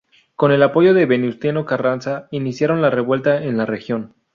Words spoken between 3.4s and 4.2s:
en la región.